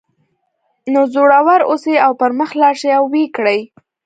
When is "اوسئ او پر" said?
1.71-2.31